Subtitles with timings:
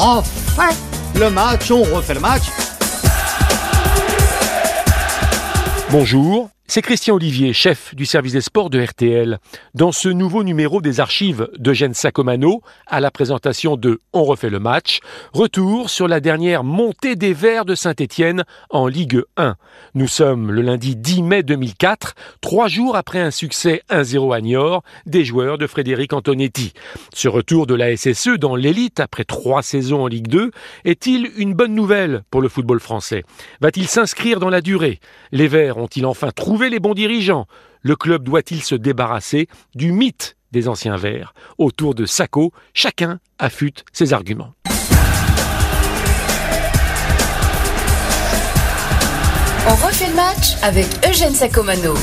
[0.00, 0.74] refait
[1.14, 2.44] le match, on refait le match.
[5.90, 9.40] Bonjour, c'est Christian Olivier, chef du service des sports de RTL.
[9.74, 14.60] Dans ce nouveau numéro des archives d'Eugène Sacomano, à la présentation de On refait le
[14.60, 15.00] match,
[15.32, 19.56] retour sur la dernière montée des Verts de Saint-Étienne en Ligue 1.
[19.94, 24.84] Nous sommes le lundi 10 mai 2004, trois jours après un succès 1-0 à Niort
[25.06, 26.72] des joueurs de Frédéric Antonetti.
[27.12, 30.52] Ce retour de la SSE dans l'élite après trois saisons en Ligue 2
[30.84, 33.24] est-il une bonne nouvelle pour le football français?
[33.60, 35.00] Va-t-il s'inscrire dans la durée?
[35.32, 37.46] Les Verts ont-ils enfin trouvé les bons dirigeants
[37.82, 43.84] Le club doit-il se débarrasser du mythe des anciens verts Autour de Sacco, chacun affûte
[43.92, 44.52] ses arguments.
[49.68, 51.94] On refait le match avec Eugène Sacomano.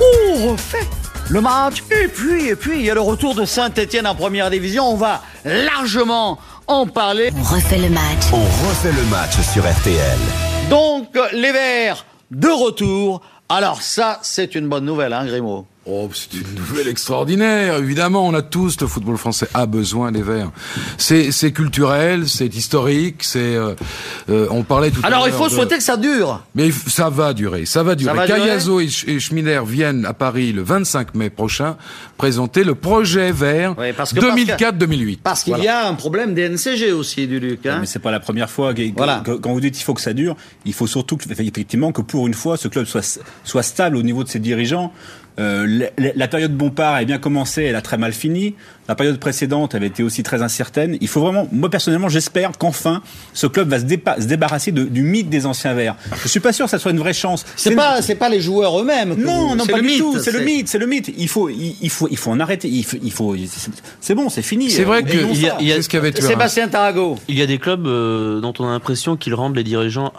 [0.00, 0.99] On refait
[1.30, 1.82] le match.
[1.90, 4.88] Et puis, et puis, il y a le retour de Saint-Etienne en première division.
[4.88, 7.30] On va largement en parler.
[7.36, 8.32] On refait le match.
[8.32, 10.18] On refait le match sur RTL.
[10.68, 13.22] Donc, les Verts de retour.
[13.48, 15.66] Alors ça, c'est une bonne nouvelle, hein, Grimaud?
[15.86, 17.76] Oh, c'est une nouvelle extraordinaire.
[17.78, 20.50] Évidemment, on a tous, le football français a besoin des Verts.
[20.98, 23.38] C'est, c'est culturel, c'est historique, c'est.
[23.56, 23.74] Euh,
[24.28, 25.38] euh, on parlait tout Alors, à il l'heure.
[25.38, 26.42] faut de- souhaiter que ça dure.
[26.54, 28.14] Mais il ça va durer, ça va durer.
[28.14, 31.76] va durer Cayazo et, Sch- et Schmiller viennent à Paris le 25 mai prochain
[32.18, 35.20] présenter le projet vert Oui, parce que- 2004-2008.
[35.22, 37.64] Parce qu'il y a un problème des NCG aussi, du Luc.
[37.64, 38.74] Hein Mais c'est pas la première fois.
[38.96, 39.22] Voilà.
[39.24, 40.36] que- Quand vous dites il faut que ça dure,
[40.66, 44.02] il faut surtout que, effectivement que pour une fois ce club soit soit stable au
[44.02, 44.92] niveau de ses dirigeants.
[45.38, 48.54] Euh, la, la période Bompard a bien commencé, elle a très mal fini.
[48.88, 50.98] La période précédente avait été aussi très incertaine.
[51.00, 53.00] Il faut vraiment, moi personnellement, j'espère qu'enfin
[53.32, 55.94] ce club va se, dépa- se débarrasser de- du mythe des anciens verts.
[56.22, 57.46] Je suis pas sûr que ça soit une vraie chance.
[57.56, 59.14] C'est pas, c'est pas les joueurs eux-mêmes.
[59.16, 60.18] non, vous- non, pas du mythe, tout.
[60.18, 61.10] C'est le mythe, c'est le mythe.
[61.16, 62.68] Il faut, il, il faut, il faut en arrêter.
[62.68, 63.36] Il faut, il faut
[64.00, 64.68] c'est- bon, c'est fini.
[64.70, 66.12] C'est vrai Euh, que il y a- y a- ce qu'avait.
[66.20, 67.16] Sébastien Tarago.
[67.28, 70.12] Il y a des clubs euh, dont on a l'impression qu'ils rendent les dirigeants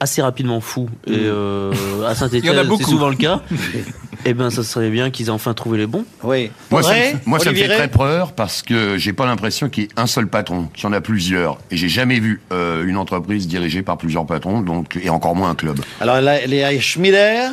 [0.00, 0.88] assez rapidement fous.
[1.06, 3.42] Et euh, à Il y en Saint-Etienne, a c'est souvent le cas.
[4.24, 6.04] Eh ben, ça serait bien qu'ils aient enfin trouvé les bons.
[6.22, 6.50] Oui.
[6.70, 9.84] Moi, ça, me, moi, ça me fait très peur parce que j'ai pas l'impression qu'il
[9.84, 11.58] y ait un seul patron, qu'il y en a plusieurs.
[11.70, 15.50] Et j'ai jamais vu euh, une entreprise dirigée par plusieurs patrons, donc et encore moins
[15.50, 15.78] un club.
[16.00, 17.48] Alors, là, il y a Schmider,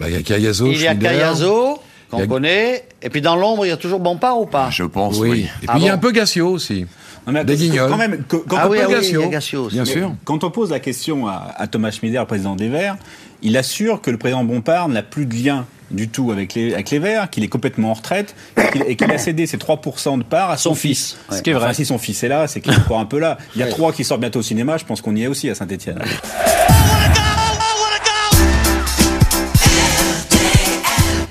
[0.00, 0.94] Bah, il y a Cayazo, il y a.
[0.94, 2.84] Cayazo, Il qu'on y a- connaît.
[3.02, 4.68] Et puis, dans l'ombre, il y a toujours Bompard ou pas?
[4.70, 5.28] Je pense, Oui.
[5.30, 5.38] oui.
[5.62, 6.86] Et puis Ah il y a bon un peu Gassio aussi.
[7.26, 7.90] Non, mais Des Guignols.
[7.90, 9.20] Quand même, quand Ah on oui, peut- ah oui, Gassio.
[9.20, 9.74] il y a Gassio aussi.
[9.74, 10.12] Bien Mais- sûr.
[10.24, 12.96] Quand on pose la question à, à Thomas Schmider, le président des Verts,
[13.42, 16.90] il assure que le président Bompard n'a plus de lien du tout avec les, avec
[16.90, 18.34] les Verts, qu'il est complètement en retraite
[18.86, 21.10] et qu'il- a cédé ses 3% de part à son, Son fils.
[21.12, 21.36] fils, ouais.
[21.38, 21.64] Ce qui est vrai.
[21.66, 23.38] Enfin, si son fils est là, c'est qu'il est encore un peu là.
[23.54, 25.48] Il y a trois qui sortent bientôt au cinéma, je pense qu'on y est aussi
[25.48, 26.02] à Saint-Etienne.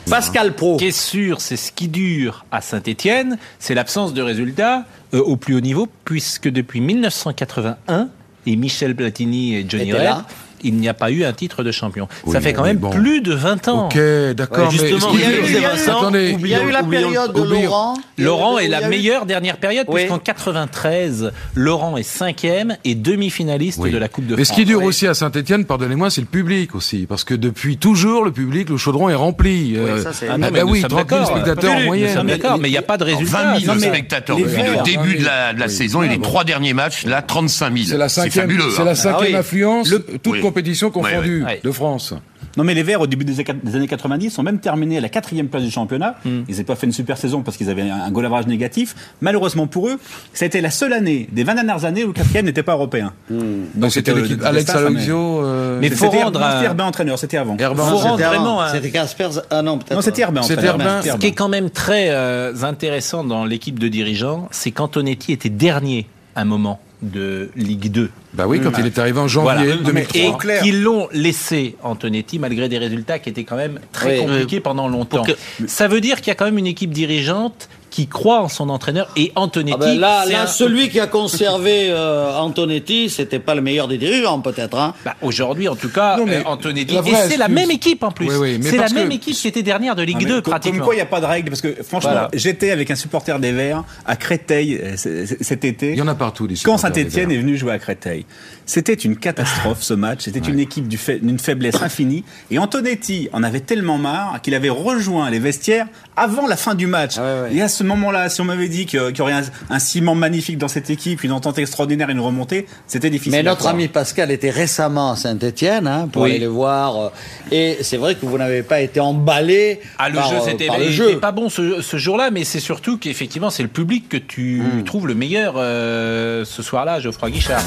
[0.10, 0.76] Pascal Pro.
[0.76, 5.20] Ce qui est sûr, c'est ce qui dure à Saint-Étienne, c'est l'absence de résultats euh,
[5.20, 8.10] au plus haut niveau, puisque depuis 1981,
[8.46, 10.26] et Michel Platini et Johnny là.
[10.66, 12.08] Il n'y a pas eu un titre de champion.
[12.26, 12.90] Oui, Ça fait quand mais même bon.
[12.90, 13.86] plus de 20 ans.
[13.88, 13.98] Ok,
[14.36, 14.58] d'accord.
[14.60, 16.54] Ouais, mais justement, il y a eu- faut- il y a eu- Attendez, Il y
[16.56, 17.94] a eu la période de oublions- Laurent.
[18.18, 20.02] Laurent est la eu- meilleure dernière période, Oui.
[20.02, 23.92] puisqu'en 93, Laurent est cinquième et demi-finaliste Oui.
[23.92, 24.56] de la Coupe de Mais France.
[24.56, 24.86] ce qui dure oui.
[24.88, 27.06] aussi à Saint-Etienne, pardonnez-moi, c'est le public aussi.
[27.08, 29.76] Parce que depuis toujours, le public, le chaudron est rempli.
[29.78, 31.38] Euh, ça, c'est- Ah ah non, bah mais nous oui, sommes 30 000 d'accord.
[31.38, 32.26] spectateurs en moyenne.
[32.28, 33.38] d'accord, mais il n'y a pas de résultat.
[33.54, 36.74] 20 000 Non, mais spectateurs depuis le début de la, saison et les trois derniers
[36.74, 38.00] matchs, là, 35 000.
[38.08, 38.64] C'est fabuleux.
[38.76, 38.86] c'est hein.
[38.86, 39.94] la cinquième Ah affluence,
[40.24, 40.62] toute Oui.
[40.62, 41.60] compétition confondue, ouais.
[41.64, 42.14] de France.
[42.58, 43.40] Non, mais les Verts, au début des,
[43.76, 46.16] années 90, sont même terminés à la quatrième place du championnat.
[46.24, 46.44] Hmm.
[46.48, 48.96] Ils n'avaient pas fait une super saison parce qu'ils avaient un, goal average négatif.
[49.22, 50.00] Malheureusement pour eux,
[50.34, 52.74] ça a été la seule année des 20 dernières années où le quatrième n'était pas
[52.74, 53.14] européen.
[53.30, 57.58] Donc c'était l'équipe le Alex Aloisio, euh, Mais faut rendre c'était Herbin entraîneur, c'était avant.
[57.58, 57.84] Herbin.
[57.84, 59.30] faut rendre vraiment un- C'était Casper.
[59.50, 59.96] Ah non, peut-être.
[59.96, 60.98] Non, c'était Herbin C'était entraîneur.
[60.98, 61.12] Herbin.
[61.12, 65.50] Ce qui est quand même très euh, intéressant dans l'équipe de dirigeants, c'est qu'Antonetti était
[65.50, 68.10] dernier à un moment de Ligue 2.
[68.36, 69.76] Bah oui, quand il est arrivé en janvier Voilà.
[69.84, 70.20] 2003.
[70.22, 74.26] Et qu'ils l'ont laissé, Antonetti, malgré des résultats qui étaient quand même très Oui.
[74.26, 75.24] compliqués pendant longtemps.
[75.24, 75.32] Que-
[75.68, 78.68] Ça veut dire qu'il y a quand même une équipe dirigeante qui croit en son
[78.68, 79.78] entraîneur et Antonetti.
[79.80, 83.62] Ah ben là, c'est là un- celui qui a conservé euh, Antonetti, c'était pas le
[83.62, 84.78] meilleur des dirigeants, peut-être.
[84.78, 84.94] Hein.
[85.06, 86.94] Bah, Aujourd'hui, en tout cas, Non, mais euh, Antonetti.
[86.94, 87.00] Et
[87.30, 88.28] c'est la même équipe en plus.
[88.28, 90.30] Oui, oui, mais c'est la même que- équipe qui était dernière de Ligue Non, mais
[90.30, 90.80] 2 comme- pratiquement.
[90.80, 92.30] Comme quoi, il n'y a pas de règle, parce que franchement, Voilà.
[92.34, 94.96] j'étais avec un supporter des Verts à Créteil euh,
[95.40, 95.92] cet été.
[95.92, 96.98] Il y en a partout, des Quand Verts.
[96.98, 98.25] est venu jouer à Créteil,
[98.66, 100.22] c'était une catastrophe ce match.
[100.24, 102.24] C'était une équipe du fa- d'une faiblesse infinie.
[102.52, 105.86] Et Antonetti en avait tellement marre qu'il avait rejoint les vestiaires
[106.16, 107.14] avant la fin du match.
[107.18, 107.56] Ah ouais, ouais.
[107.58, 110.58] Et à ce moment-là, si on m'avait dit qu'il y aurait un, un, ciment magnifique
[110.58, 113.34] dans cette équipe, une entente extraordinaire, une remontée, c'était difficile.
[113.34, 116.32] Mais notre ami Pascal était récemment à Saint-Etienne hein, pour Oui.
[116.32, 117.12] aller les voir.
[117.52, 120.68] Et c'est vrai que vous n'avez pas été emballé Ah, le par, jeu, euh, c'était
[120.68, 124.56] le pas bon ce, ce jour-là, mais c'est surtout qu'effectivement, c'est le public que tu
[124.56, 124.84] Hmm.
[124.84, 127.62] trouves le meilleur euh, ce soir-là, Geoffroy Guichard.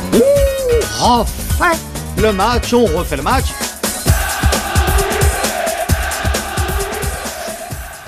[0.96, 1.76] Refait
[2.20, 3.44] le match, on refait le match.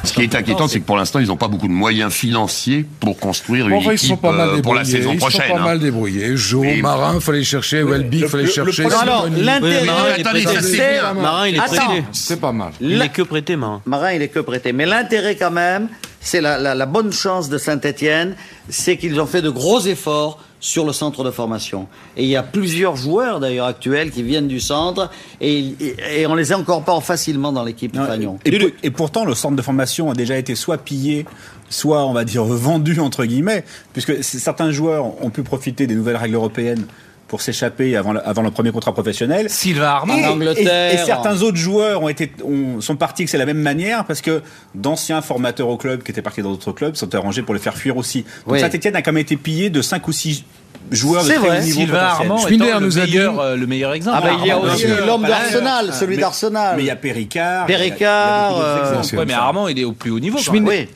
[0.03, 2.85] Ce qui est inquiétant, c'est que pour l'instant, ils n'ont pas beaucoup de moyens financiers
[2.99, 4.63] pour construire une Bon, ils équipe sont pas mal euh, débrouillés.
[4.63, 5.43] pour la saison ils prochaine.
[5.47, 5.65] sont pas hein.
[5.65, 6.37] mal débrouillés.
[6.37, 7.85] Jo, Et- Marin, fallait chercher.
[7.85, 8.83] Welby, fallait le- chercher.
[8.83, 9.85] le- Non, alors, l'intérêt,
[10.19, 11.01] il Attendez, ça, c'est.
[11.15, 12.05] Marin, il est prêté.
[12.11, 12.73] C'est pas mal.
[12.81, 13.83] Il est que prêté, Marin.
[13.87, 14.73] Marin, il est que prêté.
[14.73, 15.89] Mais l'intérêt quand même,
[16.21, 18.35] c'est la, la- la bonne chance de Saint-Etienne,
[18.69, 21.89] c'est qu'ils ont fait de gros efforts sur le centre de formation.
[22.17, 25.11] Et il y a plusieurs joueurs d'ailleurs actuels qui viennent du centre
[25.41, 28.39] et, et- et on les incorpore facilement dans l'équipe Non, Fagnon.
[28.45, 31.25] et, pour- et pourtant, le centre de formation a déjà été soit pillé,
[31.71, 33.65] soit, on va dire, vendu, entre guillemets,
[33.95, 36.85] puisque certains joueurs ont pu profiter des nouvelles règles européennes
[37.31, 39.49] pour s'échapper avant, le- avant le premier contrat professionnel.
[39.49, 40.15] Sylvain Armand.
[40.15, 40.91] En Angleterre.
[40.93, 44.05] Et, et certains autres joueurs ont été, ont- sont partis que c'est la même manière
[44.05, 44.43] parce que
[44.75, 47.77] d'anciens formateurs au club qui étaient partis dans d'autres clubs sont arrangés pour les faire
[47.77, 48.23] fuir aussi.
[48.45, 48.61] Donc Oui.
[48.61, 50.45] Saint-Etienne a quand même été pillé de 5 ou 6
[50.91, 51.59] joueurs de très vrai.
[51.59, 51.99] haut niveau Sylvain.
[51.99, 54.19] Armand le nous a dit- euh, le meilleur exemple.
[54.21, 56.75] Ah bah, il y a Armand, aussi l'homme Bah, d'Arsenal, euh, celui mais- d'Arsenal.
[56.77, 57.67] Mais il y a Péricard.
[57.69, 59.33] il y a- il y a Péricard, euh, Ouais, mais.
[59.35, 60.39] Armand, il est au plus haut niveau.
[60.53, 60.67] même.
[60.67, 60.89] Oui.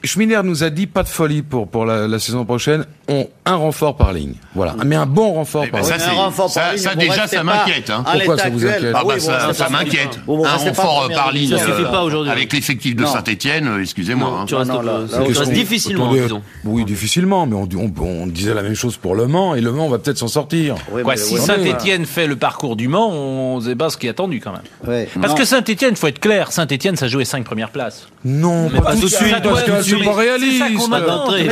[0.45, 2.85] Nous a dit pas de folie pour, pour la, la saison prochaine.
[3.09, 4.35] On, un renfort par ligne.
[4.55, 4.75] Voilà.
[4.85, 5.99] Mais un bon renfort Eh par ben, ligne.
[5.99, 8.03] ça, Un c'est- renfort par ça- ligne, ça, vous déjà, ça m'inquiète, hein.
[8.11, 9.21] Pourquoi ça vous inquiète Bah Ah bah
[9.53, 10.19] ça, m'inquiète.
[10.27, 11.59] Un renfort euh, par ligne division.
[11.59, 12.33] Ça suffit pas aujourd'hui.
[12.33, 13.05] avec l'effectif de.
[13.05, 14.39] Saint-Etienne, excusez-moi.
[14.41, 14.45] hein.
[14.47, 16.11] Tu restes, euh, difficilement.
[16.65, 19.61] Oui, difficilement, mais on, dit- on, on disait la même chose pour Le Mans, et
[19.65, 20.75] Le Mans, on va peut-être s'en sortir.
[20.93, 23.97] Oui, Quoi, mais- si Saint-Etienne fait le parcours du Mans, on ne sait pas ce
[23.97, 25.07] qui est attendu quand même.
[25.21, 25.39] Parce Non.
[25.39, 28.07] que Saint-Etienne, il faut être clair, Saint-Etienne, ça jouait 5 premières places.
[28.25, 31.31] Non, Mais pas tout de ça, suite, parce que c'est C'est ça qu'on attend.
[31.33, 31.49] Mais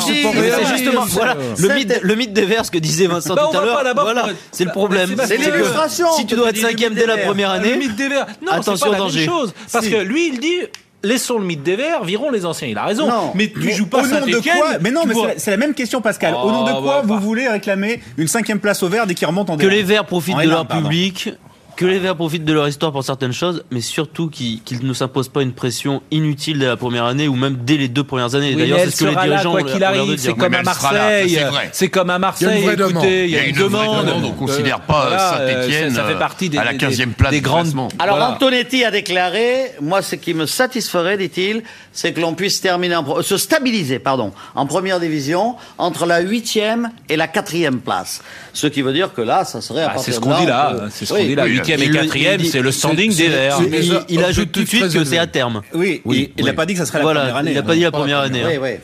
[0.00, 3.58] c'est justement, voilà, le mythe, le mythe des vers, ce que disait Vincent Bah, tout
[3.58, 3.80] à l'heure.
[3.94, 5.14] Voilà, c'est le bah, problème.
[5.26, 6.06] c'est l'illustration.
[6.16, 8.26] Si tu dois être cinquième dès la première année, Verts.
[8.50, 9.28] Attention danger.
[9.72, 10.60] Parce que lui, il dit.
[11.04, 12.66] Laissons le mythe des Verts, virons les anciens.
[12.68, 13.06] Il a raison.
[13.08, 13.30] Non.
[13.34, 14.56] Mais tu Mais joues pas au nom de Saint-Etienne.
[14.58, 16.34] quoi Mais non, mais c'est la- même question, Pascal.
[16.34, 17.20] au nom de Oh, quoi bah, vous bah.
[17.20, 19.70] voulez réclamer une cinquième place au vert dès qu'ils remontent en que D1?
[19.70, 21.30] les Verts profitent En de N1, leur public,
[21.76, 24.92] que les Verts profitent de leur histoire pour certaines choses, mais surtout qu'ils qu'ils ne
[24.92, 28.34] s'imposent pas une pression inutile dès la première année ou même dès les deux premières
[28.34, 28.50] années.
[28.54, 30.16] Oui, D'ailleurs, c'est ce que les sera là, dirigeants quoi qu'il arrive.
[30.18, 31.30] C'est comme à Marseille.
[31.30, 31.68] c'est vrai.
[31.72, 32.48] C'est comme à Marseille.
[32.48, 33.04] Il y a une vraie demande.
[33.04, 34.06] Écoutez, il y a Il y a une une vraie demande.
[34.06, 34.24] demande.
[34.24, 37.12] On considère pas, voilà, Saint-Étienne, ça, ça fait euh, partie des, à la des- 15e
[37.12, 37.72] place des grandes.
[37.98, 38.32] Alors Voilà.
[38.34, 41.62] Antonetti a déclaré, moi ce qui me satisferait, dit-il,
[41.92, 46.20] c'est que l'on puisse terminer, en pro- se stabiliser, pardon, en première division entre la
[46.20, 48.22] huitième et la quatrième place.
[48.52, 50.30] Ce qui veut dire que là, ça serait à Ah, partir c'est ce de qu'on
[50.30, 50.76] là, dit là.
[50.90, 51.44] C'est ce qu'on dit là.
[51.66, 53.60] Huitième et quatrième, c'est le standing des Verts.
[54.08, 55.62] Il, ajoute tout de suite que c'est à terme.
[55.74, 56.02] Oui,
[56.36, 57.50] il n'a pas dit que ça serait la première année.
[57.50, 57.64] il n'a hein.
[57.64, 58.42] pas dit la première année.
[58.42, 58.76] Hein.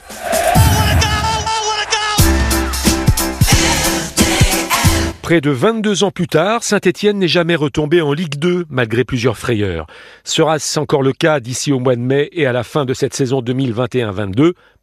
[5.22, 9.38] Près de 22 ans plus tard, Saint-Étienne n'est jamais retombé en Ligue 2 malgré plusieurs
[9.38, 9.86] frayeurs.
[10.24, 13.14] Sera-ce encore le cas d'ici au mois de mai et à la fin de cette
[13.14, 14.54] saison 2021-22